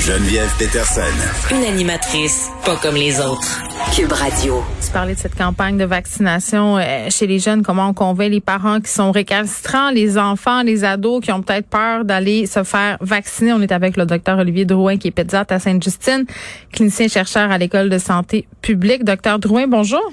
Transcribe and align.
Geneviève 0.00 0.50
Peterson. 0.58 1.02
Une 1.50 1.62
animatrice 1.62 2.48
pas 2.64 2.76
comme 2.76 2.94
les 2.94 3.20
autres. 3.20 3.60
Cube 3.94 4.10
Radio. 4.12 4.64
Tu 4.82 4.90
parlais 4.92 5.14
de 5.14 5.18
cette 5.18 5.34
campagne 5.34 5.76
de 5.76 5.84
vaccination 5.84 6.78
euh, 6.78 7.10
chez 7.10 7.26
les 7.26 7.38
jeunes, 7.38 7.62
comment 7.62 7.88
on 7.88 7.92
convainc 7.92 8.30
les 8.30 8.40
parents 8.40 8.80
qui 8.80 8.90
sont 8.90 9.12
récalcitrants, 9.12 9.90
les 9.90 10.16
enfants, 10.16 10.62
les 10.62 10.84
ados 10.84 11.22
qui 11.22 11.30
ont 11.32 11.42
peut-être 11.42 11.66
peur 11.66 12.06
d'aller 12.06 12.46
se 12.46 12.64
faire 12.64 12.96
vacciner. 13.02 13.52
On 13.52 13.60
est 13.60 13.72
avec 13.72 13.98
le 13.98 14.06
docteur 14.06 14.38
Olivier 14.38 14.64
Drouin 14.64 14.96
qui 14.96 15.08
est 15.08 15.10
pédiatre 15.10 15.52
à 15.52 15.58
Sainte-Justine, 15.58 16.24
clinicien 16.72 17.08
chercheur 17.08 17.50
à 17.50 17.58
l'école 17.58 17.90
de 17.90 17.98
santé 17.98 18.46
publique. 18.62 19.04
Docteur 19.04 19.38
Drouin, 19.38 19.66
bonjour. 19.66 20.12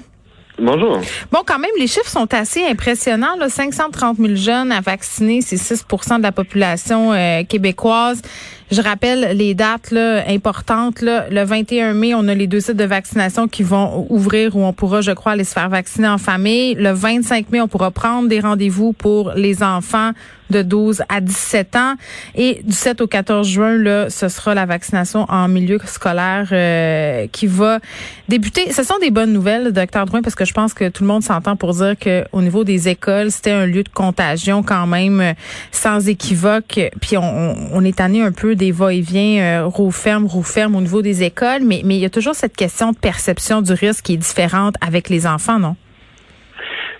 Bonjour. 0.60 1.00
Bon, 1.30 1.40
quand 1.46 1.58
même, 1.58 1.70
les 1.78 1.86
chiffres 1.86 2.10
sont 2.10 2.32
assez 2.34 2.64
impressionnants. 2.66 3.36
Là. 3.36 3.48
530 3.48 4.16
000 4.16 4.34
jeunes 4.34 4.72
à 4.72 4.80
vacciner, 4.80 5.40
c'est 5.40 5.56
6% 5.56 6.18
de 6.18 6.22
la 6.22 6.32
population 6.32 7.12
euh, 7.12 7.44
québécoise. 7.44 8.22
Je 8.70 8.82
rappelle 8.82 9.36
les 9.36 9.54
dates 9.54 9.92
là, 9.92 10.24
importantes. 10.28 11.00
Là. 11.00 11.26
Le 11.30 11.44
21 11.44 11.94
mai, 11.94 12.14
on 12.14 12.26
a 12.26 12.34
les 12.34 12.48
deux 12.48 12.60
sites 12.60 12.76
de 12.76 12.84
vaccination 12.84 13.46
qui 13.46 13.62
vont 13.62 14.06
ouvrir 14.10 14.56
où 14.56 14.64
on 14.64 14.72
pourra, 14.72 15.00
je 15.00 15.12
crois, 15.12 15.32
aller 15.32 15.44
se 15.44 15.52
faire 15.52 15.68
vacciner 15.68 16.08
en 16.08 16.18
famille. 16.18 16.74
Le 16.74 16.90
25 16.90 17.50
mai, 17.50 17.60
on 17.60 17.68
pourra 17.68 17.92
prendre 17.92 18.28
des 18.28 18.40
rendez-vous 18.40 18.92
pour 18.92 19.32
les 19.36 19.62
enfants 19.62 20.10
de 20.50 20.62
12 20.62 21.02
à 21.08 21.20
17 21.20 21.76
ans. 21.76 21.94
Et 22.34 22.60
du 22.64 22.74
7 22.74 23.00
au 23.00 23.06
14 23.06 23.46
juin, 23.46 23.76
là, 23.76 24.10
ce 24.10 24.28
sera 24.28 24.54
la 24.54 24.66
vaccination 24.66 25.26
en 25.28 25.48
milieu 25.48 25.78
scolaire 25.84 26.48
euh, 26.52 27.26
qui 27.32 27.46
va 27.46 27.80
débuter. 28.28 28.72
Ce 28.72 28.82
sont 28.82 28.98
des 29.00 29.10
bonnes 29.10 29.32
nouvelles, 29.32 29.72
docteur 29.72 30.06
Drouin, 30.06 30.22
parce 30.22 30.34
que 30.34 30.44
je 30.44 30.52
pense 30.52 30.74
que 30.74 30.88
tout 30.88 31.02
le 31.02 31.08
monde 31.08 31.22
s'entend 31.22 31.56
pour 31.56 31.74
dire 31.74 31.96
que 31.98 32.24
au 32.32 32.42
niveau 32.42 32.64
des 32.64 32.88
écoles, 32.88 33.30
c'était 33.30 33.52
un 33.52 33.66
lieu 33.66 33.82
de 33.82 33.88
contagion 33.88 34.62
quand 34.62 34.86
même 34.86 35.20
euh, 35.20 35.32
sans 35.72 36.08
équivoque. 36.08 36.80
Puis 37.00 37.16
on, 37.16 37.56
on 37.72 37.84
est 37.84 37.96
tanné 37.96 38.22
un 38.22 38.32
peu 38.32 38.54
des 38.54 38.72
va-et-vient 38.72 39.42
euh, 39.42 39.66
roue-ferme, 39.66 40.26
roue-ferme 40.26 40.76
au 40.76 40.80
niveau 40.80 41.02
des 41.02 41.22
écoles, 41.22 41.62
mais, 41.64 41.82
mais 41.84 41.96
il 41.96 42.00
y 42.00 42.04
a 42.04 42.10
toujours 42.10 42.34
cette 42.34 42.56
question 42.56 42.92
de 42.92 42.96
perception 42.96 43.62
du 43.62 43.72
risque 43.72 44.04
qui 44.04 44.14
est 44.14 44.18
différente 44.18 44.74
avec 44.80 45.08
les 45.08 45.26
enfants, 45.26 45.58
non? 45.58 45.76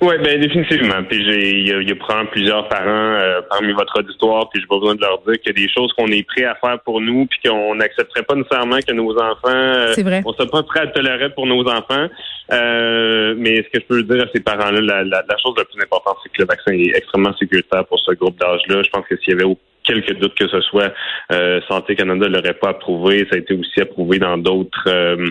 Oui, 0.00 0.14
ben 0.22 0.40
définitivement. 0.40 1.02
Puis 1.08 1.24
j'ai, 1.24 1.58
il 1.58 1.66
y 1.66 1.88
y 1.88 1.92
a 1.92 1.96
probablement 1.96 2.30
plusieurs 2.30 2.68
parents 2.68 2.86
euh, 2.86 3.40
parmi 3.50 3.72
votre 3.72 3.98
auditoire, 3.98 4.48
puis 4.48 4.60
j'ai 4.60 4.66
pas 4.68 4.78
besoin 4.78 4.94
de 4.94 5.00
leur 5.00 5.18
dire 5.22 5.40
qu'il 5.40 5.56
y 5.58 5.62
a 5.62 5.66
des 5.66 5.72
choses 5.72 5.92
qu'on 5.94 6.06
est 6.06 6.22
prêt 6.22 6.44
à 6.44 6.54
faire 6.54 6.78
pour 6.84 7.00
nous, 7.00 7.26
puis 7.26 7.40
qu'on 7.44 7.74
n'accepterait 7.74 8.22
pas 8.22 8.36
nécessairement 8.36 8.78
que 8.86 8.92
nos 8.92 9.12
enfants, 9.18 9.48
euh, 9.48 9.92
C'est 9.94 10.04
vrai. 10.04 10.22
on 10.24 10.32
serait 10.34 10.46
pas 10.48 10.62
prêt 10.62 10.80
à 10.80 10.86
tolérer 10.86 11.30
pour 11.30 11.46
nos 11.46 11.66
enfants. 11.68 12.06
Euh, 12.52 13.34
mais 13.36 13.56
ce 13.56 13.68
que 13.78 13.80
je 13.80 13.86
peux 13.86 14.02
dire 14.04 14.24
à 14.24 14.26
ces 14.32 14.40
parents-là, 14.40 14.80
la, 14.80 15.02
la, 15.04 15.22
la 15.28 15.36
chose 15.36 15.54
la 15.58 15.64
plus 15.64 15.82
importante, 15.82 16.16
c'est 16.22 16.30
que 16.30 16.42
le 16.42 16.46
vaccin 16.46 16.72
est 16.72 16.96
extrêmement 16.96 17.36
sécuritaire 17.36 17.84
pour 17.86 17.98
ce 17.98 18.12
groupe 18.12 18.38
d'âge-là. 18.38 18.82
Je 18.82 18.90
pense 18.90 19.04
que 19.06 19.16
s'il 19.18 19.30
y 19.30 19.36
avait 19.36 19.44
quelques 19.88 20.18
doutes 20.18 20.34
que 20.34 20.48
ce 20.48 20.60
soit, 20.60 20.92
euh, 21.32 21.60
Santé 21.68 21.96
Canada 21.96 22.28
l'aurait 22.28 22.54
pas 22.54 22.70
approuvé. 22.70 23.26
Ça 23.30 23.36
a 23.36 23.38
été 23.38 23.54
aussi 23.54 23.80
approuvé 23.80 24.18
dans 24.18 24.36
d'autres 24.36 24.84
euh, 24.86 25.26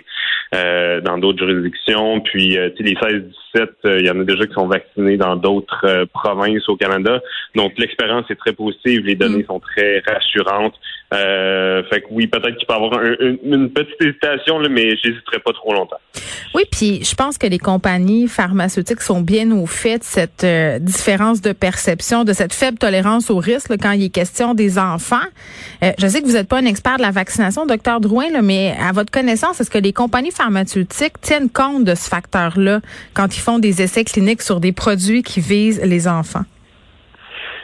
euh, 0.55 1.02
dans 1.02 1.17
d'autres 1.17 1.45
juridictions. 1.45 2.22
Puis, 2.22 2.58
euh, 2.58 2.69
les 2.80 2.94
16-17, 2.94 3.67
euh, 3.85 4.00
il 4.00 4.05
y 4.05 4.09
en 4.09 4.19
a 4.19 4.23
déjà 4.23 4.45
qui 4.45 4.53
sont 4.53 4.67
vaccinés 4.67 5.17
dans 5.17 5.35
d'autres 5.35 5.85
euh, 5.85 6.05
provinces 6.05 6.67
au 6.69 6.78
Canada. 6.78 7.22
Donc, 7.55 7.73
l'expérience 7.78 8.25
est 8.30 8.35
très 8.35 8.53
positive. 8.53 9.05
Les 9.05 9.16
données 9.16 9.44
sont 9.44 9.59
très 9.59 10.02
rassurantes. 10.08 10.75
Euh, 11.13 11.83
fait 11.89 12.02
que 12.02 12.08
oui, 12.11 12.27
peut-être 12.27 12.58
qu'il 12.58 12.67
peut 12.67 12.73
avoir 12.73 13.00
un- 13.00 13.16
une, 13.44 13.69
petite 13.69 13.95
hésitation, 14.02 14.59
là, 14.59 14.67
mais 14.67 14.89
j'hésiterai 14.97 15.39
pas 15.39 15.53
trop 15.53 15.73
longtemps. 15.73 16.00
Oui, 16.53 16.63
puis 16.69 17.02
je 17.03 17.16
pense 17.16 17.38
que 17.38 17.47
les 17.47 17.59
compagnies 17.59 18.27
pharmaceutiques 18.27 19.02
sont 19.02 19.22
bien 19.22 19.52
au 19.52 19.66
fait 19.66 20.00
de 20.00 20.03
cette 20.03 20.44
euh, 20.44 20.80
différence 20.80 21.39
de 21.41 21.53
perception, 21.53 22.25
de 22.25 22.33
cette 22.33 22.53
faible 22.53 22.78
tolérance 22.78 23.30
au 23.30 23.38
risque 23.38 23.72
quand 23.81 23.91
il 23.91 24.03
est 24.03 24.09
question 24.09 24.53
des 24.53 24.78
enfants. 24.78 25.16
Euh, 25.83 25.91
je 25.97 26.08
sais 26.08 26.22
que 26.22 26.25
vous 26.25 26.33
n'êtes 26.33 26.50
pas 26.50 26.58
un 26.58 26.66
expert 26.66 26.97
de 26.97 27.03
la 27.03 27.11
vaccination, 27.11 27.66
docteur 27.66 28.02
Drouin, 28.02 28.30
là, 28.31 28.41
mais 28.41 28.75
à 28.78 28.91
votre 28.91 29.11
connaissance, 29.11 29.61
est-ce 29.61 29.72
que 29.72 29.78
les 29.78 29.94
compagnies 29.94 30.31
pharmaceutiques 30.31 31.22
tiennent 31.22 31.50
compte 31.50 31.85
de 31.85 31.95
ce 31.95 32.09
facteur-là 32.09 32.81
quand 33.13 33.35
ils 33.35 33.41
font 33.41 33.59
des 33.59 33.81
essais 33.81 34.03
cliniques 34.03 34.41
sur 34.41 34.59
des 34.59 34.74
produits 34.74 35.24
qui 35.24 35.39
visent 35.39 35.81
les 35.81 36.07
enfants? 36.07 36.44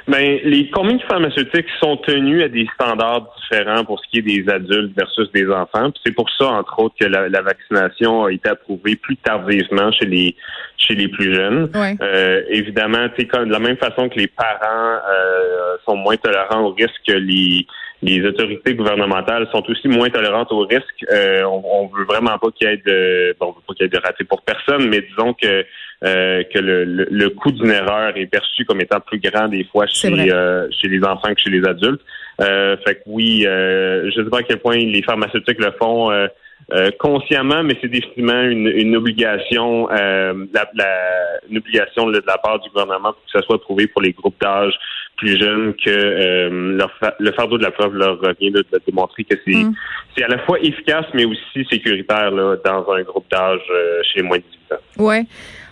Ben, 0.07 0.39
les 0.43 0.69
compagnies 0.69 1.01
pharmaceutiques 1.07 1.67
sont 1.81 1.95
tenues 1.97 2.43
à 2.43 2.49
des 2.49 2.67
standards 2.73 3.33
différents 3.41 3.85
pour 3.85 3.99
ce 4.01 4.09
qui 4.09 4.17
est 4.17 4.21
des 4.21 4.49
adultes 4.51 4.93
versus 4.97 5.31
des 5.31 5.47
enfants? 5.49 5.91
Puis 5.91 6.01
C'est 6.05 6.11
pour 6.15 6.29
ça, 6.37 6.47
entre 6.49 6.77
autres, 6.79 6.95
que 6.99 7.05
la, 7.05 7.29
la 7.29 7.41
vaccination 7.41 8.25
a 8.25 8.31
été 8.31 8.49
approuvée 8.49 8.95
plus 8.97 9.15
tardivement 9.17 9.91
chez 9.93 10.05
les 10.05 10.35
chez 10.77 10.95
les 10.95 11.07
plus 11.07 11.33
jeunes. 11.33 11.69
Ouais. 11.73 11.95
Euh, 12.01 12.41
évidemment, 12.49 13.07
tu 13.15 13.21
sais, 13.21 13.27
comme- 13.27 13.47
de 13.47 13.53
la 13.53 13.59
même 13.59 13.77
façon 13.77 14.09
que 14.09 14.19
les 14.19 14.27
parents 14.27 14.99
euh, 15.09 15.77
sont 15.87 15.95
moins 15.95 16.17
tolérants 16.17 16.65
au 16.65 16.73
risque 16.73 16.99
que 17.07 17.13
les 17.13 17.65
les 18.03 18.21
autorités 18.27 18.75
gouvernementales 18.75 19.47
sont 19.51 19.63
aussi 19.69 19.87
moins 19.87 20.09
tolérantes 20.09 20.51
au 20.51 20.59
risque. 20.65 21.05
Euh, 21.11 21.43
on, 21.43 21.63
on 21.65 21.87
veut 21.87 22.05
vraiment 22.05 22.37
pas 22.37 22.49
qu'il 22.55 22.67
y 22.67 22.71
ait 22.71 22.77
de 22.85 23.35
bon, 23.39 23.47
on 23.47 23.51
veut 23.51 23.61
pas 23.67 23.73
qu'il 23.73 23.85
y 23.85 23.87
ait 23.87 23.89
de 23.89 23.97
raté 24.05 24.23
pour 24.25 24.41
personne, 24.41 24.89
mais 24.89 25.01
disons 25.01 25.33
que 25.33 25.65
euh, 26.05 26.43
que 26.53 26.59
le, 26.59 26.83
le, 26.83 27.07
le 27.09 27.29
coût 27.29 27.51
d'une 27.51 27.71
erreur 27.71 28.11
est 28.17 28.25
perçu 28.27 28.65
comme 28.65 28.81
étant 28.81 28.99
plus 28.99 29.19
grand 29.19 29.47
des 29.47 29.63
fois 29.71 29.85
chez 29.87 30.09
euh, 30.31 30.67
chez 30.81 30.87
les 30.89 31.01
enfants 31.03 31.33
que 31.33 31.41
chez 31.41 31.49
les 31.49 31.65
adultes. 31.65 32.01
Euh, 32.41 32.75
fait 32.85 32.95
que 32.95 33.01
oui, 33.05 33.45
euh, 33.47 34.09
je 34.11 34.23
sais 34.23 34.29
pas 34.29 34.39
à 34.39 34.43
quel 34.43 34.59
point 34.59 34.75
les 34.77 35.03
pharmaceutiques 35.03 35.59
le 35.59 35.71
font 35.79 36.11
euh, 36.11 36.27
euh, 36.73 36.89
consciemment, 36.97 37.61
mais 37.63 37.75
c'est 37.81 37.89
définitivement 37.89 38.41
une, 38.41 38.67
une 38.67 38.95
obligation, 38.95 39.89
euh, 39.91 40.33
la, 40.53 40.67
la- 40.75 41.39
une 41.49 41.57
obligation 41.57 42.07
de 42.09 42.21
la 42.25 42.37
part 42.37 42.59
du 42.59 42.69
gouvernement 42.69 43.11
pour 43.13 43.23
que 43.25 43.31
ça 43.31 43.41
soit 43.41 43.59
prouvé 43.61 43.87
pour 43.87 44.01
les 44.01 44.13
groupes 44.13 44.39
d'âge 44.41 44.73
plus 45.17 45.37
jeunes 45.39 45.73
que 45.75 45.89
euh, 45.89 46.77
leur 46.77 46.91
fa- 46.99 47.15
le 47.19 47.31
fardeau 47.31 47.57
de 47.57 47.63
la 47.63 47.71
preuve 47.71 47.93
leur 47.95 48.19
revient 48.19 48.51
de 48.51 48.63
démontrer 48.85 49.23
que 49.23 49.35
c'est 49.45 49.53
Mm. 49.55 49.73
c'est 50.17 50.23
à 50.23 50.27
la 50.27 50.39
fois 50.39 50.59
efficace 50.59 51.05
mais 51.13 51.25
aussi 51.25 51.65
sécuritaire 51.69 52.31
là, 52.31 52.55
dans 52.65 52.91
un 52.91 53.01
groupe 53.03 53.25
d'âge 53.31 53.61
euh, 53.71 54.01
chez 54.03 54.19
les 54.21 54.23
moins 54.27 54.37
de 54.37 54.43
18 54.43 54.73
ans. 54.73 55.03
Ouais. 55.05 55.23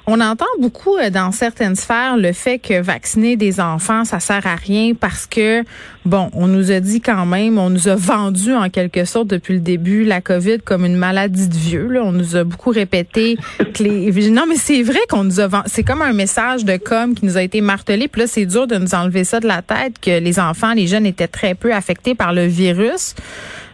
On 0.08 0.20
entend 0.20 0.46
beaucoup 0.60 0.98
euh, 0.98 1.10
dans 1.10 1.32
certaines 1.32 1.76
sphères 1.76 2.18
le 2.18 2.34
fait 2.34 2.58
que 2.58 2.82
vacciner 2.82 3.36
des 3.36 3.60
enfants, 3.60 4.04
ça 4.04 4.20
sert 4.20 4.46
à 4.48 4.56
rien 4.56 4.94
parce 5.00 5.28
que, 5.28 5.64
bon, 6.06 6.30
on 6.34 6.48
nous 6.48 6.72
a 6.72 6.80
dit 6.80 7.02
quand 7.02 7.26
même, 7.26 7.60
on 7.60 7.70
nous 7.70 7.88
a 7.88 7.96
vendu 7.96 8.54
en 8.54 8.70
quelque 8.70 9.06
sorte 9.06 9.28
depuis 9.28 9.54
le 9.54 9.60
début 9.60 10.04
la 10.04 10.20
COVID 10.20 10.60
comme 10.60 10.86
une 10.86 10.96
maladie 10.96 11.48
de 11.48 11.56
vieux. 11.56 12.02
On 12.02 12.12
nous 12.12 12.36
a 12.36 12.44
beaucoup 12.44 12.72
répété 12.72 13.38
que 13.74 13.84
les... 13.84 14.12
Non, 14.32 14.46
mais 14.48 14.56
c'est 14.56 14.82
vrai 14.82 15.00
qu'on 15.10 15.24
nous 15.24 15.40
a 15.40 15.48
vendu... 15.48 15.66
C'est 15.68 15.84
comme 15.84 16.02
un 16.02 16.14
message 16.14 16.66
de 16.66 16.78
com 16.78 17.14
qui 17.16 17.26
nous 17.26 17.38
a 17.38 17.44
été 17.44 17.62
martelé. 17.62 18.08
Puis 18.08 18.22
là, 18.22 18.28
c'est 18.28 18.46
dur 18.46 18.66
de 18.66 18.78
nous 18.78 18.96
enlever 18.96 19.24
ça 19.24 19.40
de 19.40 19.48
la 19.48 19.62
tête 19.62 20.00
que 20.00 20.20
les 20.20 20.40
enfants, 20.40 20.74
les 20.74 20.88
jeunes 20.88 21.06
étaient 21.06 21.28
très 21.28 21.54
peu 21.54 21.74
affectés 21.74 22.16
par 22.16 22.34
le 22.34 22.46
virus. 22.46 23.16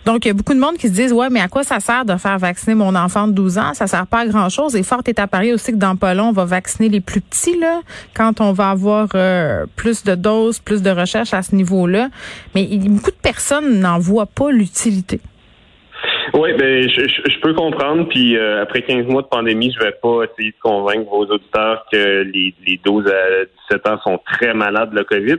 Donc, 0.07 0.23
il 0.23 0.29
y 0.29 0.31
a 0.31 0.33
beaucoup 0.33 0.53
de 0.53 0.59
monde 0.59 0.77
qui 0.77 0.87
se 0.87 0.93
disent, 0.93 1.11
ouais, 1.11 1.27
mais 1.29 1.41
à 1.41 1.49
quoi 1.49 1.63
ça 1.63 1.81
sert 1.81 2.05
de 2.05 2.15
faire 2.15 2.39
vacciner 2.39 2.75
mon 2.75 2.95
enfant 2.95 3.27
de 3.27 3.33
12 3.33 3.57
ans? 3.57 3.73
Ça 3.73 3.87
sert 3.87 4.07
pas 4.07 4.19
à 4.19 4.25
grand 4.25 4.47
chose. 4.47 4.73
Et 4.77 4.81
fort 4.81 5.01
est 5.05 5.19
à 5.19 5.27
parier 5.27 5.51
aussi 5.53 5.73
que 5.73 5.77
dans 5.77 5.97
pas 5.97 6.13
long, 6.13 6.29
on 6.29 6.31
va 6.31 6.45
vacciner 6.45 6.87
les 6.87 7.01
plus 7.01 7.19
petits, 7.19 7.59
là, 7.59 7.81
quand 8.15 8.39
on 8.39 8.53
va 8.53 8.69
avoir 8.69 9.09
euh, 9.15 9.65
plus 9.75 10.05
de 10.05 10.15
doses, 10.15 10.59
plus 10.59 10.81
de 10.81 10.91
recherches 10.91 11.33
à 11.33 11.41
ce 11.41 11.53
niveau-là. 11.53 12.07
Mais 12.55 12.65
beaucoup 12.87 13.11
de 13.11 13.21
personnes 13.21 13.81
n'en 13.81 13.99
voient 13.99 14.27
pas 14.27 14.49
l'utilité. 14.49 15.19
Oui, 16.33 16.53
ben 16.57 16.87
je 16.87 17.39
peux 17.41 17.53
comprendre. 17.53 18.07
Puis 18.07 18.37
euh, 18.37 18.61
après 18.63 18.83
15 18.83 19.07
mois 19.07 19.23
de 19.23 19.27
pandémie, 19.27 19.73
je 19.77 19.83
vais 19.83 19.95
pas 20.01 20.23
essayer 20.23 20.51
de 20.51 20.61
convaincre 20.61 21.09
vos 21.09 21.25
auditeurs 21.25 21.85
que 21.91 22.23
les, 22.23 22.53
les 22.65 22.79
12 22.85 23.07
à 23.07 23.45
17 23.71 23.87
ans 23.89 23.99
sont 24.05 24.19
très 24.31 24.53
malades 24.53 24.91
de 24.91 24.95
la 24.95 25.03
COVID. 25.03 25.37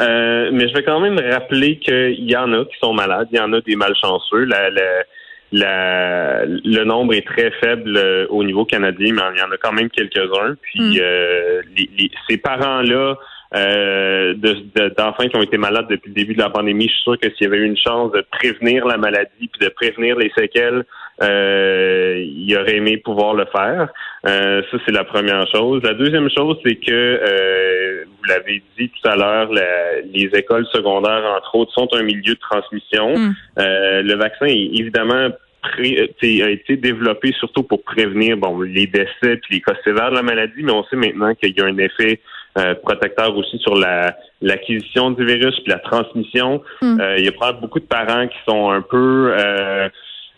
Euh, 0.00 0.50
mais 0.52 0.68
je 0.68 0.74
vais 0.74 0.82
quand 0.82 1.00
même 1.00 1.18
rappeler 1.18 1.78
qu'il 1.78 2.30
y 2.30 2.36
en 2.36 2.52
a 2.52 2.64
qui 2.64 2.76
sont 2.80 2.92
malades, 2.92 3.28
il 3.32 3.38
y 3.38 3.40
en 3.40 3.52
a 3.52 3.60
des 3.62 3.76
malchanceux. 3.76 4.44
La, 4.44 4.68
la- 4.70 5.04
la- 5.52 6.44
le 6.44 6.84
nombre 6.84 7.14
est 7.14 7.26
très 7.26 7.50
faible 7.52 7.96
euh, 7.96 8.26
au 8.30 8.42
niveau 8.44 8.64
canadien, 8.64 9.14
mais 9.14 9.22
il 9.34 9.38
y 9.38 9.42
en 9.42 9.50
a 9.50 9.56
quand 9.56 9.72
même 9.72 9.88
quelques-uns. 9.90 10.56
Puis 10.60 10.80
Mm. 10.80 11.00
euh, 11.00 11.62
les- 11.76 11.90
les- 11.98 12.10
ces 12.28 12.36
parents-là 12.36 13.16
euh, 13.54 14.34
de- 14.34 14.56
de- 14.74 14.92
d'enfants 14.98 15.28
qui 15.28 15.36
ont 15.36 15.42
été 15.42 15.56
malades 15.56 15.86
depuis 15.88 16.08
le 16.08 16.14
début 16.14 16.34
de 16.34 16.40
la 16.40 16.50
pandémie, 16.50 16.88
je 16.88 16.92
suis 16.94 17.02
sûr 17.04 17.18
que 17.18 17.30
s'il 17.30 17.44
y 17.44 17.46
avait 17.46 17.58
eu 17.58 17.64
une 17.64 17.76
chance 17.76 18.10
de 18.12 18.22
prévenir 18.32 18.84
la 18.86 18.96
maladie 18.96 19.30
puis 19.48 19.60
de 19.60 19.68
prévenir 19.68 20.16
les 20.16 20.30
séquelles, 20.36 20.84
euh, 21.22 22.22
il 22.24 22.56
aurait 22.56 22.76
aimé 22.76 22.96
pouvoir 22.98 23.34
le 23.34 23.46
faire. 23.46 23.88
Euh, 24.26 24.62
ça, 24.70 24.78
c'est 24.84 24.92
la 24.92 25.04
première 25.04 25.46
chose. 25.50 25.82
La 25.82 25.94
deuxième 25.94 26.28
chose, 26.30 26.56
c'est 26.64 26.76
que 26.76 26.92
euh, 26.92 28.04
vous 28.06 28.24
l'avez 28.28 28.62
dit 28.78 28.90
tout 28.90 29.08
à 29.08 29.16
l'heure, 29.16 29.50
les 29.52 30.30
écoles 30.34 30.66
secondaires, 30.72 31.24
entre 31.36 31.54
autres, 31.54 31.72
sont 31.72 31.88
un 31.94 32.02
milieu 32.02 32.34
de 32.34 32.40
transmission. 32.50 33.16
Mm. 33.16 33.34
Euh, 33.58 34.02
le 34.02 34.14
vaccin 34.14 34.46
est 34.46 34.70
évidemment 34.78 35.28
pré- 35.62 36.10
euh, 36.22 36.44
a 36.44 36.50
été 36.50 36.76
développé 36.76 37.32
surtout 37.38 37.62
pour 37.62 37.82
prévenir 37.82 38.36
bon 38.36 38.60
les 38.60 38.86
décès 38.86 39.36
puis 39.42 39.56
les 39.56 39.60
cas 39.60 39.74
sévères 39.84 40.10
de 40.10 40.16
la 40.16 40.22
maladie, 40.22 40.62
mais 40.62 40.72
on 40.72 40.84
sait 40.84 40.96
maintenant 40.96 41.34
qu'il 41.34 41.56
y 41.56 41.60
a 41.60 41.64
un 41.64 41.78
effet 41.78 42.20
euh, 42.58 42.74
protecteur 42.74 43.36
aussi 43.36 43.58
sur 43.58 43.74
la 43.74 44.16
l'acquisition 44.42 45.10
du 45.10 45.24
virus 45.24 45.54
puis 45.60 45.72
la 45.72 45.78
transmission. 45.78 46.62
Mm. 46.82 47.00
Euh, 47.00 47.18
il 47.18 47.24
y 47.24 47.28
a 47.28 47.32
probablement 47.32 47.62
beaucoup 47.62 47.80
de 47.80 47.86
parents 47.86 48.26
qui 48.28 48.38
sont 48.46 48.70
un 48.70 48.82
peu 48.82 49.30
euh, 49.32 49.88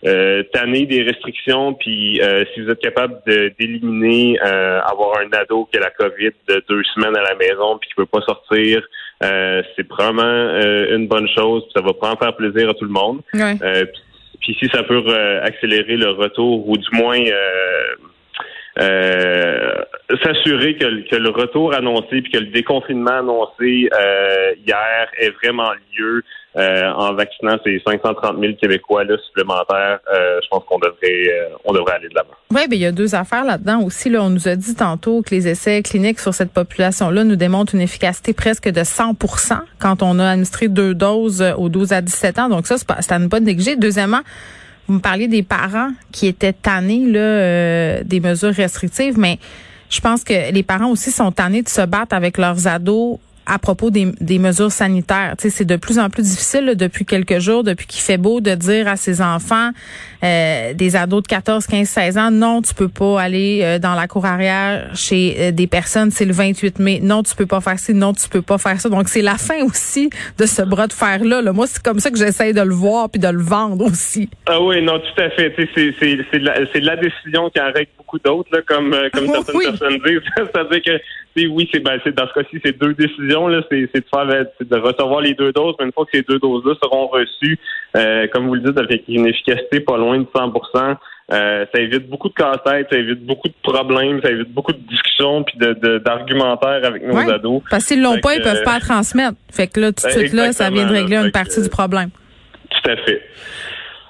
euh, 0.05 0.43
tannés 0.53 0.85
des 0.85 1.03
restrictions, 1.03 1.73
puis 1.73 2.21
euh, 2.21 2.45
si 2.53 2.61
vous 2.61 2.69
êtes 2.69 2.79
capable 2.79 3.19
d'éliminer 3.59 4.39
euh, 4.45 4.79
avoir 4.81 5.19
un 5.19 5.37
ado 5.37 5.67
qui 5.71 5.77
a 5.77 5.81
la 5.81 5.91
COVID 5.91 6.31
de 6.47 6.63
deux 6.69 6.83
semaines 6.95 7.15
à 7.15 7.21
la 7.21 7.35
maison 7.35 7.77
puis 7.77 7.89
qui 7.89 7.95
peut 7.95 8.05
pas 8.05 8.21
sortir, 8.21 8.81
euh, 9.23 9.61
c'est 9.75 9.87
probablement 9.87 10.23
euh, 10.23 10.95
une 10.95 11.07
bonne 11.07 11.27
chose. 11.35 11.63
puis 11.63 11.73
Ça 11.75 11.81
va 11.81 11.93
probablement 11.93 12.19
faire 12.19 12.35
plaisir 12.35 12.69
à 12.69 12.73
tout 12.73 12.85
le 12.85 12.91
monde. 12.91 13.21
Ouais. 13.33 13.55
Euh, 13.61 13.85
puis 13.85 14.01
puis 14.41 14.55
si 14.57 14.69
ça 14.73 14.83
peut 14.83 15.03
accélérer 15.43 15.97
le 15.97 16.11
retour 16.11 16.67
ou 16.69 16.77
du 16.77 16.87
moins 16.93 17.19
euh, 17.19 17.95
s'assurer 20.23 20.75
que, 20.77 21.15
le 21.15 21.29
retour 21.29 21.73
annoncé 21.73 22.21
puis 22.21 22.31
que 22.31 22.37
le 22.37 22.47
déconfinement 22.47 23.19
annoncé 23.19 23.89
euh, 23.93 24.53
hier 24.65 25.07
ait 25.17 25.31
vraiment 25.43 25.71
lieu 25.97 26.23
euh, 26.57 26.91
en 26.91 27.13
vaccinant 27.13 27.57
ces 27.63 27.81
530 27.85 28.39
000 28.39 28.53
Québécois 28.59 29.03
là, 29.03 29.17
supplémentaires, 29.27 29.99
je 30.11 30.47
pense 30.49 30.63
qu'on 30.65 30.79
devrait 30.79 31.49
on 31.65 31.73
devrait 31.73 31.95
aller 31.95 32.09
de 32.09 32.15
l'avant. 32.15 32.33
Oui, 32.51 32.61
mais 32.69 32.77
il 32.77 32.81
y 32.81 32.85
a 32.85 32.91
deux 32.91 33.13
affaires 33.13 33.43
là-dedans 33.43 33.81
aussi. 33.83 34.09
Là, 34.09 34.23
on 34.23 34.29
nous 34.29 34.47
a 34.47 34.55
dit 34.55 34.75
tantôt 34.75 35.21
que 35.21 35.29
les 35.29 35.47
essais 35.47 35.83
cliniques 35.83 36.19
sur 36.19 36.33
cette 36.33 36.51
population-là 36.51 37.23
nous 37.23 37.35
démontrent 37.35 37.75
une 37.75 37.81
efficacité 37.81 38.33
presque 38.33 38.67
de 38.67 38.81
100% 38.81 39.59
quand 39.79 40.01
on 40.01 40.17
a 40.19 40.29
administré 40.29 40.69
deux 40.69 40.95
doses 40.95 41.43
aux 41.57 41.69
12 41.69 41.93
à 41.93 42.01
17 42.01 42.39
ans. 42.39 42.49
Donc 42.49 42.65
ça, 42.65 42.77
c'est 42.77 43.11
à 43.11 43.19
ne 43.19 43.27
pas 43.27 43.39
négliger. 43.39 43.75
Deuxièmement, 43.75 44.21
vous 44.89 44.95
me 44.95 44.99
parliez 44.99 45.27
des 45.27 45.43
parents 45.43 45.91
qui 46.11 46.25
étaient 46.25 46.51
tannés 46.51 47.05
là, 47.05 47.19
euh, 47.19 48.01
des 48.03 48.19
mesures 48.19 48.53
restrictives, 48.53 49.19
mais 49.19 49.37
je 49.87 50.01
pense 50.01 50.23
que 50.23 50.51
les 50.51 50.63
parents 50.63 50.89
aussi 50.89 51.11
sont 51.11 51.31
tannés 51.31 51.61
de 51.61 51.69
se 51.69 51.85
battre 51.85 52.15
avec 52.15 52.39
leurs 52.39 52.67
ados 52.67 53.19
à 53.49 53.57
propos 53.57 53.89
des, 53.89 54.11
des 54.21 54.37
mesures 54.37 54.71
sanitaires. 54.71 55.33
C'est 55.37 55.65
de 55.65 55.75
plus 55.75 55.97
en 55.97 56.09
plus 56.09 56.23
difficile 56.23 56.75
depuis 56.75 57.03
quelques 57.03 57.39
jours, 57.39 57.63
depuis 57.63 57.87
qu'il 57.87 58.01
fait 58.01 58.17
beau, 58.17 58.41
de 58.41 58.53
dire 58.53 58.87
à 58.87 58.95
ses 58.95 59.21
enfants, 59.21 59.71
euh, 60.23 60.73
des 60.73 60.95
ados 60.95 61.23
de 61.23 61.27
14, 61.27 61.65
15, 61.65 61.87
16 61.87 62.17
ans, 62.17 62.31
non, 62.31 62.61
tu 62.61 62.75
peux 62.75 62.89
pas 62.89 63.19
aller 63.19 63.61
euh, 63.63 63.79
dans 63.79 63.95
la 63.95 64.07
cour 64.07 64.25
arrière 64.25 64.89
chez 64.93 65.35
euh, 65.39 65.51
des 65.51 65.65
personnes, 65.65 66.11
c'est 66.11 66.25
le 66.25 66.33
28 66.33 66.79
mai. 66.79 66.99
Non, 67.01 67.23
tu 67.23 67.35
peux 67.35 67.47
pas 67.47 67.59
faire 67.59 67.79
ci, 67.79 67.93
non, 67.93 68.13
tu 68.13 68.29
peux 68.29 68.43
pas 68.43 68.59
faire 68.59 68.79
ça. 68.79 68.89
Donc, 68.89 69.07
c'est 69.07 69.21
la 69.23 69.37
fin 69.37 69.63
aussi 69.63 70.09
de 70.37 70.45
ce 70.45 70.61
bras 70.61 70.87
de 70.87 70.93
fer-là. 70.93 71.41
Là. 71.41 71.51
Moi, 71.51 71.65
c'est 71.67 71.81
comme 71.81 71.99
ça 71.99 72.11
que 72.11 72.17
j'essaye 72.17 72.53
de 72.53 72.61
le 72.61 72.73
voir 72.73 73.09
puis 73.09 73.19
de 73.19 73.27
le 73.27 73.41
vendre 73.41 73.85
aussi. 73.85 74.29
Ah 74.45 74.61
oui, 74.61 74.81
non, 74.83 74.99
tout 74.99 75.21
à 75.21 75.29
fait. 75.31 75.53
C'est, 75.57 75.69
c'est, 75.99 76.19
c'est, 76.31 76.39
la, 76.39 76.53
c'est 76.71 76.81
la 76.81 76.97
décision 76.97 77.49
qui 77.49 77.59
en 77.59 77.71
règle 77.71 77.89
beaucoup 77.97 78.19
d'autres, 78.19 78.61
comme, 78.67 78.95
comme 79.13 79.27
certaines 79.33 79.59
personnes 79.59 79.99
disent. 80.05 80.21
C'est-à-dire 80.37 80.81
que 80.83 81.01
oui, 81.35 81.69
c'est 81.71 81.79
ben, 81.79 81.99
dans 82.05 82.27
ce 82.27 82.33
cas-ci, 82.33 82.59
c'est 82.63 82.77
deux 82.77 82.93
décisions. 82.93 83.49
C'est, 83.69 83.81
de 83.81 84.03
faire 84.11 84.25
de 84.25 84.77
recevoir 84.77 85.21
les 85.21 85.33
deux 85.33 85.51
doses, 85.51 85.75
mais 85.79 85.85
une 85.85 85.91
fois 85.91 86.05
que 86.05 86.11
ces 86.13 86.23
deux 86.23 86.39
doses-là 86.39 86.73
seront 86.81 87.07
reçues, 87.07 87.59
euh, 87.95 88.27
comme 88.27 88.47
vous 88.47 88.55
le 88.55 88.61
dites, 88.61 88.77
avec 88.77 89.03
une 89.07 89.27
efficacité 89.27 89.79
pas 89.79 89.97
loin 89.97 90.17
de 90.17 90.27
100 90.35 90.53
euh, 91.31 91.65
ça 91.71 91.79
évite 91.79 92.09
beaucoup 92.09 92.29
de 92.29 92.33
casse-tête, 92.33 92.87
ça 92.91 92.97
évite 92.97 93.23
beaucoup 93.23 93.49
de 93.49 93.53
problèmes, 93.61 94.19
ça 94.23 94.31
évite 94.31 94.51
beaucoup 94.51 94.73
de 94.73 94.79
discussions 94.89 95.43
puis 95.43 95.59
de, 95.59 95.99
d'argumentaires 95.99 96.81
avec 96.83 97.05
nos 97.05 97.17
ados. 97.17 97.61
Parce 97.69 97.85
qu'ils 97.85 98.01
l'ont 98.01 98.19
pas, 98.19 98.35
ils 98.35 98.41
peuvent 98.41 98.63
pas 98.63 98.79
transmettre. 98.79 99.37
Fait 99.51 99.67
que 99.67 99.79
là, 99.79 99.91
tout 99.91 100.07
de 100.07 100.11
suite 100.11 100.33
là, 100.33 100.51
ça 100.53 100.71
vient 100.71 100.87
de 100.87 100.91
régler 100.93 101.17
une 101.17 101.31
partie 101.31 101.61
du 101.61 101.69
problème. 101.69 102.09
Tout 102.69 102.89
à 102.89 102.95
fait. 102.97 103.21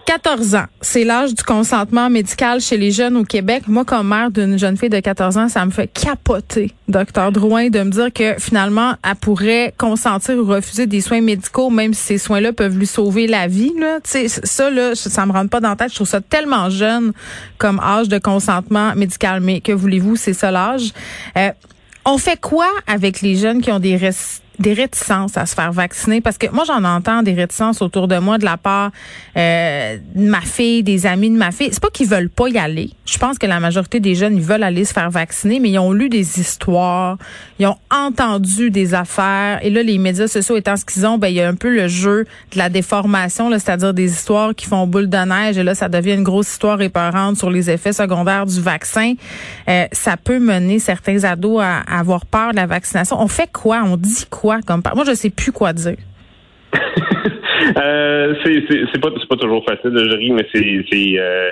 14 0.09 0.55
ans, 0.55 0.65
c'est 0.81 1.03
l'âge 1.03 1.35
du 1.35 1.43
consentement 1.43 2.09
médical 2.09 2.61
chez 2.61 2.77
les 2.77 2.89
jeunes 2.89 3.15
au 3.15 3.23
Québec. 3.23 3.67
Moi, 3.67 3.85
comme 3.85 4.07
mère 4.07 4.31
d'une 4.31 4.57
jeune 4.57 4.75
fille 4.75 4.89
de 4.89 4.99
14 4.99 5.37
ans, 5.37 5.49
ça 5.49 5.63
me 5.63 5.69
fait 5.69 5.85
capoter, 5.85 6.71
docteur 6.87 7.31
Drouin, 7.31 7.69
de 7.69 7.83
me 7.83 7.91
dire 7.91 8.11
que 8.11 8.33
finalement, 8.39 8.95
elle 9.07 9.15
pourrait 9.17 9.71
consentir 9.77 10.35
ou 10.39 10.45
refuser 10.45 10.87
des 10.87 11.01
soins 11.01 11.21
médicaux, 11.21 11.69
même 11.69 11.93
si 11.93 12.01
ces 12.01 12.17
soins-là 12.17 12.53
peuvent 12.53 12.75
lui 12.75 12.87
sauver 12.87 13.27
la 13.27 13.45
vie. 13.45 13.71
Là. 13.77 13.99
ça, 14.03 14.71
là, 14.71 14.95
ça 14.95 15.25
me 15.27 15.31
rentre 15.31 15.51
pas 15.51 15.59
dans 15.59 15.69
la 15.69 15.75
tête. 15.75 15.91
Je 15.91 15.95
trouve 15.95 16.07
ça 16.07 16.21
tellement 16.21 16.71
jeune 16.71 17.11
comme 17.59 17.79
âge 17.79 18.09
de 18.09 18.17
consentement 18.17 18.95
médical. 18.95 19.41
Mais 19.41 19.61
que 19.61 19.73
voulez-vous, 19.73 20.15
c'est 20.15 20.33
ça 20.33 20.49
l'âge. 20.49 20.91
Euh, 21.37 21.51
on 22.03 22.17
fait 22.17 22.41
quoi 22.41 22.67
avec 22.87 23.21
les 23.21 23.35
jeunes 23.35 23.61
qui 23.61 23.71
ont 23.71 23.79
des 23.79 23.95
restes 23.95 24.41
des 24.59 24.73
réticences 24.73 25.37
à 25.37 25.45
se 25.45 25.55
faire 25.55 25.71
vacciner 25.71 26.21
parce 26.21 26.37
que 26.37 26.47
moi 26.51 26.65
j'en 26.65 26.83
entends 26.83 27.23
des 27.23 27.33
réticences 27.33 27.81
autour 27.81 28.07
de 28.07 28.17
moi 28.17 28.37
de 28.37 28.45
la 28.45 28.57
part 28.57 28.91
euh, 29.37 29.97
de 30.15 30.29
ma 30.29 30.41
fille, 30.41 30.83
des 30.83 31.05
amis 31.05 31.29
de 31.29 31.37
ma 31.37 31.51
fille. 31.51 31.69
C'est 31.71 31.81
pas 31.81 31.89
qu'ils 31.89 32.07
veulent 32.07 32.29
pas 32.29 32.49
y 32.49 32.57
aller. 32.57 32.91
Je 33.05 33.17
pense 33.17 33.37
que 33.37 33.47
la 33.47 33.59
majorité 33.59 33.99
des 33.99 34.15
jeunes 34.15 34.35
ils 34.35 34.43
veulent 34.43 34.63
aller 34.63 34.85
se 34.85 34.93
faire 34.93 35.09
vacciner, 35.09 35.59
mais 35.59 35.69
ils 35.69 35.79
ont 35.79 35.93
lu 35.93 36.09
des 36.09 36.39
histoires, 36.39 37.17
ils 37.57 37.67
ont 37.67 37.77
entendu 37.89 38.69
des 38.69 38.93
affaires 38.93 39.59
et 39.63 39.69
là 39.69 39.81
les 39.81 39.97
médias 39.97 40.27
sociaux 40.27 40.57
étant 40.57 40.75
ce 40.75 40.85
qu'ils 40.85 41.05
ont, 41.07 41.17
ben 41.17 41.29
il 41.29 41.35
y 41.35 41.41
a 41.41 41.47
un 41.47 41.55
peu 41.55 41.73
le 41.73 41.87
jeu 41.87 42.25
de 42.51 42.57
la 42.57 42.69
déformation, 42.69 43.49
c'est-à-dire 43.51 43.93
des 43.93 44.11
histoires 44.11 44.53
qui 44.53 44.65
font 44.65 44.85
boule 44.87 45.09
de 45.09 45.17
neige 45.17 45.57
et 45.57 45.63
là 45.63 45.73
ça 45.73 45.87
devient 45.87 46.13
une 46.13 46.23
grosse 46.23 46.51
histoire 46.51 46.81
épeurante 46.81 47.37
sur 47.37 47.49
les 47.49 47.69
effets 47.69 47.93
secondaires 47.93 48.45
du 48.45 48.59
vaccin. 48.59 49.13
Euh, 49.69 49.85
ça 49.93 50.17
peut 50.17 50.39
mener 50.39 50.79
certains 50.79 51.23
ados 51.23 51.61
à 51.61 51.79
avoir 51.79 52.25
peur 52.25 52.51
de 52.51 52.57
la 52.57 52.65
vaccination. 52.65 53.21
On 53.21 53.27
fait 53.27 53.49
quoi? 53.51 53.83
On 53.85 53.95
dit 53.95 54.25
quoi 54.29 54.48
comme 54.65 54.81
Moi, 54.95 55.05
je 55.05 55.13
sais 55.13 55.29
plus 55.29 55.51
quoi 55.51 55.73
dire. 55.73 55.97
euh, 57.77 58.35
c'est 58.43 59.01
pas, 59.01 59.09
pas 59.11 59.35
toujours 59.35 59.65
facile, 59.65 59.91
je 59.93 60.15
ris, 60.15 60.31
mais 60.31 60.47
c'est. 60.53 61.19
Euh, 61.19 61.51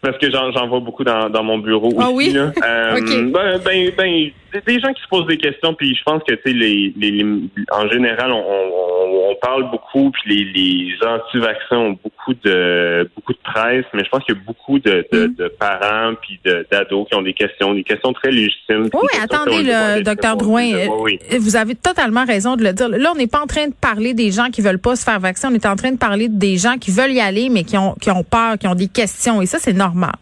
parce 0.00 0.16
que 0.18 0.30
j'en 0.30 0.68
vois 0.68 0.80
beaucoup 0.80 1.02
dans, 1.02 1.28
dans 1.28 1.42
mon 1.42 1.58
bureau 1.58 1.90
ah 1.98 2.08
aussi. 2.08 2.14
Oui? 2.14 2.32
Là. 2.32 2.52
Euh, 2.64 3.00
ben, 3.30 3.60
ben, 3.64 3.90
ben, 3.96 4.30
des 4.66 4.80
gens 4.80 4.92
qui 4.92 5.02
se 5.02 5.08
posent 5.08 5.26
des 5.26 5.36
questions, 5.36 5.74
puis 5.74 5.94
je 5.94 6.02
pense 6.04 6.22
que 6.22 6.34
tu 6.34 6.42
sais, 6.44 6.52
les, 6.52 6.92
les, 6.96 7.24
en 7.72 7.88
général, 7.88 8.32
on, 8.32 8.38
on, 8.38 9.30
on, 9.30 9.34
parle 9.36 9.70
beaucoup, 9.70 10.10
puis 10.10 10.22
les, 10.26 10.44
les 10.44 11.06
anti-vaccins 11.06 11.76
ont 11.76 11.98
beaucoup 12.02 12.17
de 12.34 13.08
beaucoup 13.14 13.32
de 13.32 13.38
presse, 13.42 13.84
mais 13.94 14.04
je 14.04 14.08
pense 14.08 14.24
qu'il 14.24 14.34
y 14.34 14.38
a 14.38 14.40
beaucoup 14.44 14.78
de, 14.78 15.06
de, 15.12 15.26
mm. 15.26 15.34
de 15.34 15.48
parents 15.48 16.14
puis 16.20 16.40
d'ados 16.44 17.08
qui 17.08 17.14
ont 17.14 17.22
des 17.22 17.34
questions, 17.34 17.74
des 17.74 17.84
questions 17.84 18.12
très 18.12 18.30
légitimes. 18.30 18.88
Oui, 18.92 19.08
attendez, 19.22 19.62
le 19.62 20.02
docteur 20.02 20.36
Drouin, 20.36 20.70
vous 21.38 21.56
avez 21.56 21.74
totalement 21.74 22.24
raison 22.24 22.56
de 22.56 22.64
le 22.64 22.72
dire. 22.72 22.88
Là, 22.88 23.12
on 23.14 23.18
n'est 23.18 23.26
pas 23.26 23.40
en 23.40 23.46
train 23.46 23.68
de 23.68 23.74
parler 23.74 24.14
des 24.14 24.30
gens 24.30 24.50
qui 24.50 24.60
veulent 24.60 24.78
pas 24.78 24.96
se 24.96 25.04
faire 25.04 25.20
vacciner, 25.20 25.52
on 25.52 25.56
est 25.56 25.66
en 25.66 25.76
train 25.76 25.92
de 25.92 25.98
parler 25.98 26.28
des 26.28 26.56
gens 26.56 26.76
qui 26.78 26.90
veulent 26.90 27.12
y 27.12 27.20
aller, 27.20 27.48
mais 27.48 27.64
qui 27.64 27.76
ont 27.76 27.94
qui 27.94 28.10
ont 28.10 28.24
peur, 28.24 28.58
qui 28.58 28.66
ont 28.66 28.74
des 28.74 28.88
questions, 28.88 29.42
et 29.42 29.46
ça, 29.46 29.58
c'est 29.58 29.72
normal. 29.72 30.12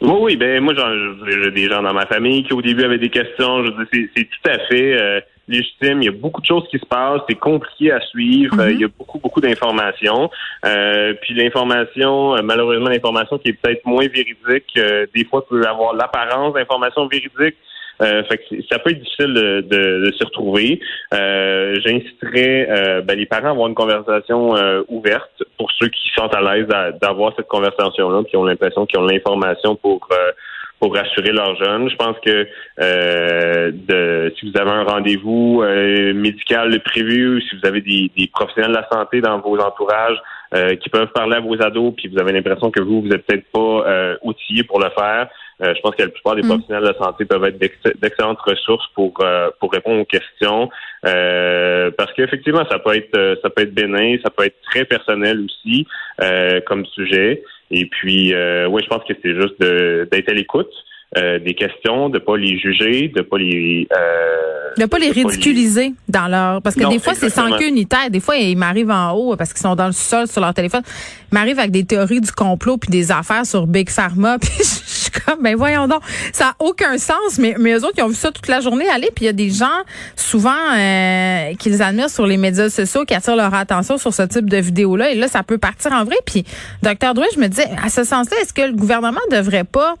Oui, 0.00 0.16
oui, 0.20 0.36
ben 0.36 0.62
moi 0.62 0.72
j'ai 0.74 1.50
des 1.50 1.68
gens 1.68 1.82
dans 1.82 1.92
ma 1.92 2.06
famille 2.06 2.42
qui 2.44 2.54
au 2.54 2.62
début 2.62 2.84
avaient 2.84 2.98
des 2.98 3.10
questions. 3.10 3.64
Je 3.64 3.70
c'est 3.92 4.24
tout 4.24 4.50
à 4.50 4.58
fait 4.66 4.98
euh, 4.98 5.20
légitime. 5.50 6.02
Il 6.02 6.06
y 6.06 6.08
a 6.08 6.12
beaucoup 6.12 6.40
de 6.40 6.46
choses 6.46 6.66
qui 6.70 6.78
se 6.78 6.86
passent. 6.86 7.20
C'est 7.28 7.38
compliqué 7.38 7.92
à 7.92 8.00
suivre. 8.00 8.56
Mm-hmm. 8.56 8.72
il 8.72 8.80
y 8.80 8.84
a 8.84 8.88
beaucoup, 8.98 9.18
beaucoup 9.18 9.40
d'informations. 9.40 10.30
Euh, 10.64 11.14
puis 11.22 11.34
l'information, 11.34 12.36
euh, 12.36 12.42
malheureusement, 12.42 12.88
l'information 12.88 13.38
qui 13.38 13.50
est 13.50 13.60
peut-être 13.60 13.84
moins 13.84 14.06
véridique, 14.06 14.78
des 15.14 15.24
fois 15.24 15.46
peut 15.46 15.62
avoir 15.66 15.94
l'apparence 15.94 16.54
d'information 16.54 17.06
véridique. 17.06 17.56
Euh, 18.02 18.24
fait 18.24 18.38
que 18.38 18.62
ça 18.70 18.78
peut 18.78 18.90
être 18.90 19.00
difficile 19.00 19.34
de, 19.34 19.60
de, 19.60 20.06
de 20.06 20.12
s'y 20.16 20.24
retrouver. 20.24 20.80
Euh, 21.12 21.76
J'inciterais 21.84 22.66
euh, 22.70 23.00
ben, 23.02 23.18
les 23.18 23.26
parents 23.26 23.48
à 23.48 23.50
avoir 23.50 23.68
une 23.68 23.74
conversation 23.74 24.56
euh, 24.56 24.82
ouverte 24.88 25.42
pour 25.58 25.70
ceux 25.72 25.88
qui 25.88 26.10
sont 26.16 26.28
à 26.28 26.40
l'aise 26.40 26.66
d'avoir 27.00 27.34
cette 27.36 27.48
conversation-là, 27.48 28.24
qui 28.24 28.36
ont 28.36 28.44
l'impression 28.44 28.86
qu'ils 28.86 28.98
ont 29.00 29.06
l'information 29.06 29.76
pour 29.76 30.08
euh, 30.12 30.32
pour 30.80 30.94
rassurer 30.94 31.32
leurs 31.32 31.56
jeunes. 31.56 31.90
Je 31.90 31.96
pense 31.96 32.16
que 32.24 32.48
euh, 32.80 33.70
de, 33.72 34.32
si 34.38 34.50
vous 34.50 34.58
avez 34.58 34.70
un 34.70 34.84
rendez-vous 34.84 35.62
médical 36.14 36.80
prévu, 36.82 37.36
ou 37.36 37.40
si 37.40 37.56
vous 37.56 37.66
avez 37.66 37.80
des, 37.80 38.10
des, 38.16 38.26
professionnels 38.28 38.72
de 38.72 38.76
la 38.76 38.88
santé 38.90 39.20
dans 39.20 39.38
vos 39.40 39.58
entourages 39.58 40.18
qui 40.82 40.88
peuvent 40.88 41.12
parler 41.12 41.36
à 41.36 41.40
vos 41.40 41.62
ados, 41.62 41.94
puis 41.96 42.08
vous 42.08 42.18
avez 42.18 42.32
l'impression 42.32 42.72
que 42.72 42.80
vous, 42.80 43.02
vous 43.02 43.10
êtes 43.12 43.24
peut-être 43.24 43.46
pas 43.52 44.16
outillés 44.22 44.64
pour 44.64 44.80
le 44.80 44.90
faire, 44.90 45.28
euh, 45.62 45.74
je 45.74 45.80
pense 45.82 45.94
que 45.94 46.02
la 46.02 46.08
plupart 46.08 46.36
des 46.36 46.42
mm. 46.42 46.48
professionnels 46.48 46.82
de 46.82 46.88
la 46.88 46.98
santé 46.98 47.24
peuvent 47.24 47.44
être 47.44 47.58
d'excellentes 48.00 48.40
ressources 48.40 48.86
pour 48.94 49.12
euh, 49.20 49.50
pour 49.60 49.72
répondre 49.72 50.00
aux 50.00 50.06
questions. 50.06 50.70
Euh, 51.06 51.90
parce 51.96 52.12
qu'effectivement, 52.14 52.64
ça 52.70 52.78
peut 52.78 52.96
être 52.96 53.38
ça 53.42 53.50
peut 53.50 53.62
être 53.62 53.74
bénin, 53.74 54.16
ça 54.22 54.30
peut 54.30 54.44
être 54.44 54.60
très 54.70 54.84
personnel 54.84 55.44
aussi 55.44 55.86
comme 56.66 56.84
sujet. 56.86 57.42
Et 57.70 57.86
puis, 57.86 58.34
oui, 58.34 58.82
je 58.82 58.88
pense 58.88 59.04
que 59.04 59.14
c'est 59.22 59.34
juste 59.34 59.60
d'être 59.60 60.28
à 60.30 60.34
l'écoute. 60.34 60.72
Des 61.16 61.54
questions, 61.54 62.08
de 62.08 62.18
pas 62.18 62.36
les 62.36 62.58
juger, 62.58 63.08
de 63.08 63.22
pas 63.22 63.36
les 63.36 63.88
euh, 63.92 64.74
de 64.78 64.86
pas 64.86 64.98
les 64.98 65.10
ridiculiser 65.10 65.92
dans 66.08 66.28
leur 66.28 66.62
parce 66.62 66.76
que 66.76 66.88
des 66.88 67.00
fois 67.00 67.14
c'est 67.14 67.30
sans 67.30 67.50
queue 67.58 67.66
unitaire, 67.66 68.10
des 68.10 68.20
fois 68.20 68.36
ils 68.36 68.56
m'arrivent 68.56 68.90
en 68.90 69.12
haut 69.12 69.36
parce 69.36 69.52
qu'ils 69.52 69.62
sont 69.62 69.74
dans 69.74 69.86
le 69.86 69.92
sol 69.92 70.28
sur 70.28 70.40
leur 70.40 70.54
téléphone, 70.54 70.82
ils 71.32 71.34
m'arrivent 71.34 71.58
avec 71.58 71.72
des 71.72 71.84
théories 71.84 72.20
du 72.20 72.30
complot 72.30 72.76
puis 72.76 72.90
des 72.90 73.10
affaires 73.10 73.44
sur 73.44 73.66
Big 73.66 73.90
Pharma. 73.90 74.38
Puis 75.10 75.20
comme, 75.26 75.42
ben 75.42 75.56
voyons 75.56 75.88
donc, 75.88 76.02
ça 76.32 76.46
n'a 76.46 76.56
aucun 76.58 76.98
sens, 76.98 77.38
mais, 77.38 77.54
mais 77.58 77.72
eux 77.72 77.84
autres, 77.84 77.94
ils 77.98 78.02
ont 78.02 78.08
vu 78.08 78.14
ça 78.14 78.30
toute 78.30 78.48
la 78.48 78.60
journée 78.60 78.88
aller, 78.88 79.08
puis 79.14 79.24
il 79.24 79.26
y 79.26 79.28
a 79.28 79.32
des 79.32 79.50
gens, 79.50 79.66
souvent, 80.16 80.50
euh, 80.76 81.54
qu'ils 81.54 81.82
admirent 81.82 82.10
sur 82.10 82.26
les 82.26 82.36
médias 82.36 82.70
sociaux, 82.70 83.04
qui 83.04 83.14
attirent 83.14 83.36
leur 83.36 83.54
attention 83.54 83.98
sur 83.98 84.14
ce 84.14 84.22
type 84.22 84.48
de 84.48 84.58
vidéo-là, 84.58 85.10
et 85.10 85.14
là, 85.14 85.28
ça 85.28 85.42
peut 85.42 85.58
partir 85.58 85.92
en 85.92 86.04
vrai. 86.04 86.16
Puis, 86.24 86.44
docteur 86.82 87.14
Drouin, 87.14 87.26
je 87.34 87.40
me 87.40 87.48
disais, 87.48 87.66
à 87.82 87.88
ce 87.88 88.04
sens-là, 88.04 88.36
est-ce 88.42 88.52
que 88.52 88.62
le 88.62 88.72
gouvernement 88.72 89.20
devrait 89.30 89.64
pas 89.64 89.94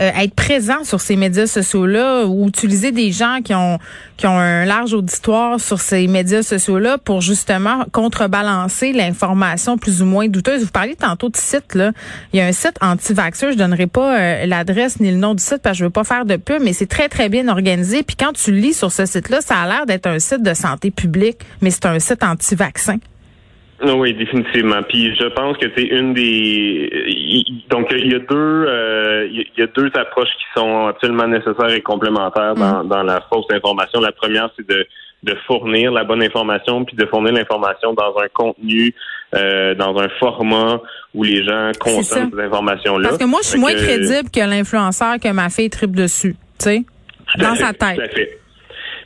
euh, 0.00 0.10
être 0.16 0.34
présent 0.34 0.84
sur 0.84 1.00
ces 1.00 1.16
médias 1.16 1.46
sociaux-là 1.46 2.24
ou 2.24 2.48
utiliser 2.48 2.92
des 2.92 3.12
gens 3.12 3.40
qui 3.44 3.54
ont 3.54 3.78
qui 4.16 4.26
ont 4.26 4.38
un 4.38 4.64
large 4.64 4.94
auditoire 4.94 5.60
sur 5.60 5.80
ces 5.80 6.06
médias 6.06 6.42
sociaux-là 6.42 6.96
pour 6.96 7.20
justement 7.20 7.84
contrebalancer 7.92 8.92
l'information 8.92 9.76
plus 9.76 10.00
ou 10.00 10.06
moins 10.06 10.28
douteuse. 10.28 10.62
Vous 10.62 10.70
parliez 10.70 10.94
tantôt 10.94 11.28
de 11.28 11.36
site 11.36 11.74
là. 11.74 11.92
Il 12.32 12.38
y 12.38 12.40
a 12.40 12.46
un 12.46 12.52
site 12.52 12.76
anti-vaxxeur. 12.80 13.52
Je 13.52 13.58
donnerai 13.58 13.86
pas 13.86 14.18
euh, 14.18 14.46
l'adresse 14.46 14.98
ni 15.00 15.10
le 15.10 15.18
nom 15.18 15.34
du 15.34 15.42
site 15.42 15.58
parce 15.62 15.74
que 15.74 15.80
je 15.80 15.84
veux 15.84 15.90
pas 15.90 16.04
faire 16.04 16.24
de 16.24 16.36
pub, 16.36 16.62
mais 16.62 16.72
c'est 16.72 16.86
très 16.86 17.08
très 17.08 17.28
bien 17.28 17.48
organisé. 17.48 18.02
Puis 18.02 18.16
quand 18.16 18.32
tu 18.32 18.52
lis 18.52 18.74
sur 18.74 18.92
ce 18.92 19.04
site-là, 19.04 19.40
ça 19.40 19.56
a 19.56 19.66
l'air 19.66 19.86
d'être 19.86 20.06
un 20.06 20.18
site 20.18 20.42
de 20.42 20.54
santé 20.54 20.90
publique, 20.90 21.38
mais 21.60 21.70
c'est 21.70 21.86
un 21.86 21.98
site 21.98 22.22
anti-vaccin. 22.22 22.96
Oui, 23.84 24.14
définitivement. 24.14 24.82
Puis 24.88 25.14
je 25.16 25.26
pense 25.28 25.56
que 25.56 25.66
c'est 25.76 25.84
une 25.84 26.14
des 26.14 26.88
donc 27.68 27.88
il 27.90 28.12
y 28.12 28.14
a 28.14 28.20
deux 28.20 28.26
euh, 28.68 29.26
il 29.30 29.46
y 29.58 29.62
a 29.62 29.66
deux 29.66 29.90
approches 29.94 30.30
qui 30.38 30.44
sont 30.54 30.86
absolument 30.86 31.26
nécessaires 31.26 31.70
et 31.70 31.80
complémentaires 31.80 32.54
dans, 32.54 32.84
mm. 32.84 32.88
dans 32.88 33.02
la 33.02 33.20
fausse 33.32 33.46
information. 33.50 34.00
La 34.00 34.12
première, 34.12 34.50
c'est 34.56 34.68
de 34.68 34.86
de 35.22 35.36
fournir 35.46 35.92
la 35.92 36.04
bonne 36.04 36.22
information, 36.22 36.84
puis 36.84 36.96
de 36.96 37.06
fournir 37.06 37.32
l'information 37.32 37.92
dans 37.92 38.12
un 38.18 38.26
contenu, 38.32 38.92
euh, 39.34 39.74
dans 39.74 39.96
un 39.98 40.08
format 40.18 40.80
où 41.14 41.22
les 41.22 41.44
gens 41.44 41.70
consomment 41.78 42.30
ces 42.34 42.42
informations-là. 42.42 43.08
Parce 43.08 43.20
que 43.20 43.26
moi, 43.26 43.38
je 43.42 43.48
suis 43.50 43.60
moins 43.60 43.74
crédible 43.74 44.30
que 44.30 44.40
l'influenceur 44.40 45.20
que 45.22 45.30
ma 45.32 45.48
fille 45.48 45.70
tripe 45.70 45.94
dessus, 45.94 46.34
tu 46.58 46.64
sais, 46.64 46.84
dans 47.38 47.54
sa 47.54 47.72
tête. 47.72 48.00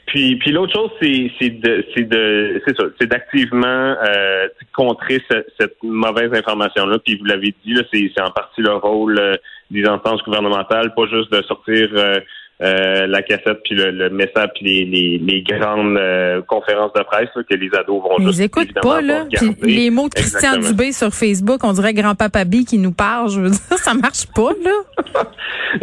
Puis, 0.07 0.37
puis 0.37 0.53
l'autre 0.53 0.73
chose, 0.73 0.91
c'est, 1.03 1.31
c'est 1.39 1.51
de, 1.51 1.85
c'est 1.95 2.09
de, 2.09 2.63
c'est 2.65 2.77
ça, 2.77 2.85
c'est 3.01 3.09
d'activement 3.09 3.67
euh, 3.67 4.47
contrer 4.73 5.21
cette 5.59 5.77
mauvaise 5.83 6.33
information-là. 6.33 6.99
Puis 7.05 7.19
vous 7.19 7.25
l'avez 7.25 7.55
dit, 7.65 7.75
là, 7.75 7.83
c'est, 7.93 8.11
c'est 8.15 8.23
en 8.23 8.31
partie 8.31 8.61
le 8.61 8.75
rôle 8.75 9.19
euh, 9.19 9.35
des 9.71 9.85
instances 9.85 10.23
gouvernementales, 10.23 10.95
pas 10.95 11.07
juste 11.07 11.33
de 11.33 11.43
sortir 11.43 11.89
euh, 11.95 12.21
euh, 12.63 13.07
la 13.09 13.21
cassette 13.23 13.59
puis 13.65 13.75
le, 13.75 14.09
message 14.11 14.49
puis 14.55 14.65
les, 14.65 14.85
les, 14.85 15.19
les 15.19 15.43
grandes 15.43 16.01
conférences 16.47 16.93
de 16.93 17.03
presse 17.03 17.29
que 17.35 17.55
les 17.55 17.69
ados 17.75 18.01
vont 18.01 18.17
Ils 18.21 18.27
juste 18.29 18.41
écoutent 18.41 18.73
pas 18.81 19.03
là. 19.03 19.25
les 19.63 19.91
mots 19.91 20.09
de 20.09 20.15
Christian 20.15 20.59
Dubé 20.59 20.93
sur 20.93 21.13
Facebook, 21.13 21.65
on 21.65 21.73
dirait 21.73 21.93
grand-papa 21.93 22.45
B 22.45 22.65
qui 22.67 22.79
nous 22.79 22.93
parle. 22.93 23.29
Je 23.29 23.41
veux 23.41 23.51
dire, 23.51 23.59
ça 23.77 23.93
marche 23.93 24.27
pas 24.35 24.53
là. 24.65 25.25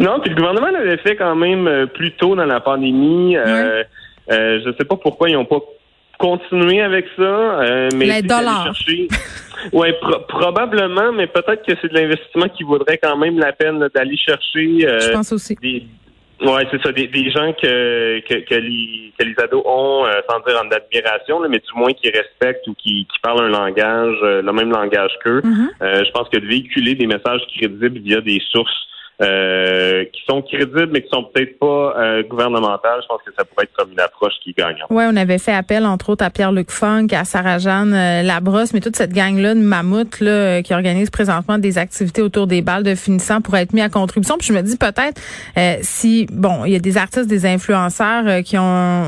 non, 0.00 0.18
puis 0.20 0.30
le 0.30 0.36
gouvernement 0.36 0.70
l'avait 0.70 0.96
fait 0.96 1.14
quand 1.14 1.36
même 1.36 1.88
plus 1.94 2.12
tôt 2.12 2.34
dans 2.34 2.46
la 2.46 2.60
pandémie. 2.60 3.36
Euh, 4.30 4.60
je 4.62 4.68
ne 4.68 4.74
sais 4.74 4.84
pas 4.84 4.96
pourquoi 4.96 5.28
ils 5.28 5.34
n'ont 5.34 5.44
pas 5.44 5.60
continué 6.18 6.80
avec 6.80 7.06
ça. 7.16 7.22
Euh, 7.22 7.88
mais 7.96 8.06
Les 8.06 8.22
dollars. 8.22 8.72
Oui, 9.72 9.88
probablement, 10.28 11.10
mais 11.12 11.26
peut-être 11.26 11.64
que 11.64 11.72
c'est 11.80 11.88
de 11.88 11.94
l'investissement 11.94 12.48
qui 12.50 12.64
vaudrait 12.64 12.98
quand 12.98 13.16
même 13.16 13.38
la 13.38 13.52
peine 13.52 13.88
d'aller 13.94 14.16
chercher. 14.18 14.86
Euh, 14.86 15.00
je 15.00 15.12
pense 15.12 15.32
aussi. 15.32 15.56
Des, 15.62 15.86
ouais, 16.42 16.66
c'est 16.70 16.82
ça, 16.82 16.92
des, 16.92 17.30
gens 17.30 17.50
que, 17.54 18.20
que, 18.28 18.34
que, 18.44 18.54
les, 18.56 19.14
que 19.18 19.24
les 19.24 19.34
ados 19.42 19.62
ont, 19.64 20.04
euh, 20.04 20.20
sans 20.28 20.40
dire 20.40 20.60
en 20.62 20.70
admiration, 20.70 21.40
mais 21.48 21.60
du 21.60 21.78
moins 21.78 21.92
qui 21.94 22.10
respectent 22.10 22.68
ou 22.68 22.74
qui, 22.74 23.06
qui 23.10 23.18
parlent 23.22 23.46
un 23.46 23.48
langage, 23.48 24.18
le 24.20 24.52
même 24.52 24.70
langage 24.70 25.12
qu'eux. 25.24 25.40
Mm-hmm. 25.40 26.04
je 26.04 26.10
pense 26.10 26.28
que 26.28 26.38
de 26.38 26.46
véhiculer 26.46 26.94
des 26.94 27.06
messages 27.06 27.40
crédibles 27.56 28.00
via 28.00 28.20
des 28.20 28.42
sources 28.50 28.86
euh, 29.22 30.04
qui 30.06 30.22
sont 30.28 30.42
crédibles, 30.42 30.88
mais 30.90 31.02
qui 31.02 31.08
sont 31.08 31.22
peut-être 31.22 31.56
pas 31.60 31.94
euh, 31.96 32.24
gouvernementales. 32.24 33.00
Je 33.02 33.06
pense 33.06 33.20
que 33.24 33.30
ça 33.38 33.44
pourrait 33.44 33.64
être 33.64 33.72
comme 33.76 33.92
une 33.92 34.00
approche 34.00 34.32
qui 34.42 34.52
gagne. 34.52 34.76
Oui, 34.90 35.04
on 35.06 35.14
avait 35.14 35.38
fait 35.38 35.52
appel, 35.52 35.86
entre 35.86 36.10
autres, 36.10 36.24
à 36.24 36.30
Pierre-Luc 36.30 36.72
Funk, 36.72 37.06
à 37.12 37.24
Sarah-Jeanne 37.24 37.94
euh, 37.94 38.22
Labrosse, 38.22 38.74
mais 38.74 38.80
toute 38.80 38.96
cette 38.96 39.12
gang-là 39.12 39.54
de 39.54 39.60
mammouths 39.60 40.20
là, 40.20 40.62
qui 40.62 40.74
organise 40.74 41.10
présentement 41.10 41.58
des 41.58 41.78
activités 41.78 42.22
autour 42.22 42.48
des 42.48 42.60
balles 42.60 42.82
de 42.82 42.96
finissant 42.96 43.40
pour 43.40 43.56
être 43.56 43.72
mis 43.72 43.82
à 43.82 43.88
contribution. 43.88 44.36
Puis 44.36 44.48
je 44.48 44.52
me 44.52 44.62
dis 44.62 44.76
peut-être 44.76 45.20
si, 45.82 46.26
bon, 46.32 46.64
il 46.64 46.72
y 46.72 46.76
a 46.76 46.80
des 46.80 46.96
artistes, 46.96 47.28
des 47.28 47.46
influenceurs 47.46 48.42
qui 48.42 48.58
ont 48.58 49.04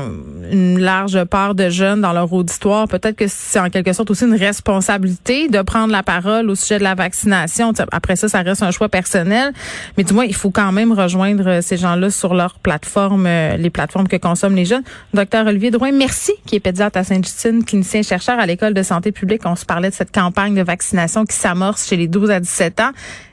une 0.49 0.79
large 0.79 1.21
part 1.25 1.53
de 1.53 1.69
jeunes 1.69 1.99
dans 1.99 2.13
leur 2.13 2.31
auditoire, 2.31 2.87
peut-être 2.87 3.17
que 3.17 3.27
c'est 3.27 3.59
en 3.59 3.69
quelque 3.69 3.91
sorte 3.91 4.09
aussi 4.09 4.23
une 4.23 4.35
responsabilité 4.35 5.49
de 5.49 5.61
prendre 5.61 5.91
la 5.91 6.03
parole 6.03 6.49
au 6.49 6.55
sujet 6.55 6.77
de 6.77 6.83
la 6.83 6.95
vaccination. 6.95 7.73
Après 7.91 8.15
ça, 8.15 8.29
ça 8.29 8.41
reste 8.41 8.63
un 8.63 8.71
choix 8.71 8.87
personnel. 8.87 9.51
Mais 9.97 10.03
du 10.03 10.13
moins, 10.13 10.25
il 10.25 10.35
faut 10.35 10.51
quand 10.51 10.71
même 10.71 10.91
rejoindre 10.91 11.47
euh, 11.47 11.61
ces 11.61 11.75
gens-là 11.75 12.11
sur 12.11 12.35
leur 12.35 12.59
plateforme, 12.59 13.25
euh, 13.25 13.57
les 13.57 13.71
plateformes 13.71 14.07
que 14.07 14.17
consomment 14.17 14.55
les 14.55 14.65
jeunes. 14.65 14.83
Docteur 15.13 15.47
Olivier 15.47 15.71
Drouin, 15.71 15.91
merci, 15.91 16.33
qui 16.45 16.55
est 16.55 16.59
pédiatre 16.59 16.99
à 16.99 17.03
Sainte-Justine, 17.03 17.63
clinicien 17.63 18.03
chercheur 18.03 18.39
à 18.39 18.45
l'École 18.45 18.75
de 18.75 18.83
santé 18.83 19.11
publique. 19.11 19.41
On 19.45 19.55
se 19.55 19.65
parlait 19.65 19.89
de 19.89 19.95
cette 19.95 20.13
campagne 20.13 20.53
de 20.53 20.61
vaccination 20.61 21.25
qui 21.25 21.35
s'amorce 21.35 21.87
chez 21.87 21.97
les 21.97 22.07
12 22.07 22.29
à 22.29 22.39
17 22.39 22.79
ans. 22.79 22.91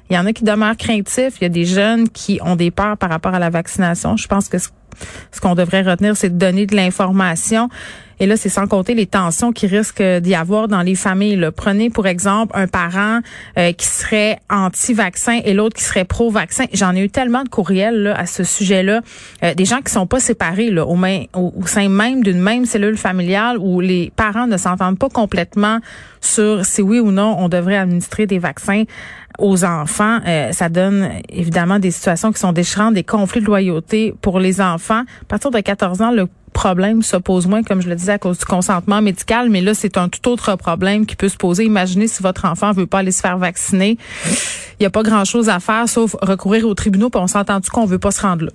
Il 0.09 0.17
y 0.17 0.19
en 0.19 0.27
a 0.27 0.33
qui 0.33 0.45
demeurent 0.45 0.77
craintifs. 0.77 1.35
Il 1.41 1.43
y 1.43 1.47
a 1.47 1.51
des 1.51 1.65
jeunes 1.67 2.09
qui 2.09 2.39
ont 2.43 2.57
des 2.57 2.71
peurs 2.71 2.97
par 2.97 3.11
rapport 3.11 3.35
à 3.35 3.39
la 3.39 3.51
vaccination. 3.51 4.17
Je 4.17 4.27
pense 4.27 4.49
que 4.49 4.59
ce 4.59 5.41
qu'on 5.41 5.55
devrait 5.55 5.83
retenir, 5.83 6.17
c'est 6.17 6.31
de 6.31 6.39
donner 6.39 6.67
de 6.67 6.77
l'information. 6.77 7.69
Et 8.25 8.27
là, 8.27 8.39
c'est 8.39 8.49
sans 8.49 8.67
compter 8.67 8.95
les 8.95 9.05
tensions 9.05 9.53
qui 9.53 9.67
risquent 9.67 10.03
d'y 10.03 10.35
avoir 10.35 10.67
dans 10.67 10.81
les 10.81 10.95
familles. 10.95 11.47
Prenez, 11.55 11.91
pour 11.91 12.07
exemple, 12.07 12.53
un 12.57 12.67
parent 12.67 13.21
euh, 13.59 13.73
qui 13.73 13.85
serait 13.85 14.39
anti-vaccin 14.49 15.41
et 15.45 15.53
l'autre 15.53 15.77
qui 15.77 15.85
serait 15.85 16.07
pro-vaccin. 16.07 16.65
J'en 16.73 16.97
ai 16.97 17.01
eu 17.01 17.11
tellement 17.11 17.43
de 17.43 17.51
courriels 17.51 18.05
là, 18.05 18.19
à 18.19 18.25
ce 18.25 18.43
sujet-là. 18.43 19.03
Euh, 19.43 19.53
des 19.53 19.67
gens 19.67 19.83
qui 19.83 19.93
sont 19.93 20.07
pas 20.07 20.21
séparés 20.21 20.71
là, 20.71 20.87
au, 20.87 20.97
au 21.35 21.67
sein 21.67 21.91
même 21.91 22.23
d'une 22.23 22.41
même 22.41 22.65
cellule 22.65 22.97
familiale 22.97 23.59
où 23.59 23.81
les 23.81 24.11
parents 24.17 24.47
ne 24.47 24.57
s'entendent 24.57 24.99
pas 24.99 25.11
complètement 25.11 25.81
sur 26.23 26.65
si 26.65 26.81
oui 26.81 27.01
ou 27.01 27.11
non 27.11 27.37
on 27.39 27.51
devrait 27.51 27.77
administrer 27.77 28.27
des 28.27 28.39
vaccins 28.39 28.85
aux 29.39 29.65
enfants. 29.65 30.21
Euh, 30.27 30.53
ça 30.53 30.71
donne 30.71 31.11
évidemment 31.29 31.79
des 31.79 31.91
situations 31.91 32.33
qui 32.33 32.41
sont 32.41 32.53
déchirantes, 32.53 32.95
des 32.95 33.05
conflits 33.05 33.41
de 33.41 33.47
loyauté 33.47 34.15
pour 34.23 34.41
les 34.41 34.63
enfants. 34.63 35.03
À 35.03 35.25
partir 35.29 35.51
de 35.51 35.61
14 35.61 36.01
ans, 36.01 36.11
le 36.11 36.27
problème 36.55 37.03
se 37.03 37.19
pose 37.19 37.47
moins, 37.47 37.63
comme 37.63 37.83
je 37.83 37.89
le 37.89 37.95
disais, 37.95 38.13
à 38.13 38.19
cause 38.19 38.39
du 38.39 38.47
consentement 38.47 39.03
médical, 39.03 39.51
mais 39.51 39.61
là, 39.61 39.75
c'est 39.75 39.99
un 39.99 40.09
tout 40.09 40.27
autre 40.31 40.57
problème 40.57 41.05
qui 41.05 41.17
peut 41.17 41.29
se 41.29 41.37
poser. 41.37 41.65
Imaginez 41.65 42.09
si 42.09 42.23
votre 42.23 42.47
enfant 42.47 42.73
veut 42.73 42.87
pas 42.87 43.01
aller 43.01 43.13
se 43.13 43.21
faire 43.21 43.37
vacciner. 43.37 43.99
Il 44.25 44.83
n'y 44.83 44.87
a 44.87 44.91
pas 44.91 45.03
grand-chose 45.03 45.51
à 45.51 45.61
faire 45.61 45.89
sauf 45.89 46.17
recourir 46.23 46.67
aux 46.67 46.75
tribunaux, 46.75 47.11
puis 47.11 47.21
on 47.21 47.27
s'entend-tu 47.27 47.71
qu'on 47.71 47.85
veut 47.85 47.99
pas 47.99 48.11
se 48.11 48.23
rendre 48.23 48.47
là? 48.47 48.51